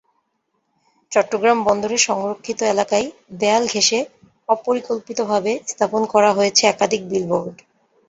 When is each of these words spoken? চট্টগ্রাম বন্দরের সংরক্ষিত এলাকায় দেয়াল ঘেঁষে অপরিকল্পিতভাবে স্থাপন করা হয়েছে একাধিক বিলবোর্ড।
চট্টগ্রাম 1.11 1.57
বন্দরের 1.63 2.01
সংরক্ষিত 2.07 2.59
এলাকায় 2.73 3.07
দেয়াল 3.39 3.63
ঘেঁষে 3.67 3.99
অপরিকল্পিতভাবে 4.49 5.51
স্থাপন 5.67 6.01
করা 6.13 6.29
হয়েছে 6.37 6.63
একাধিক 6.67 7.01
বিলবোর্ড। 7.11 7.55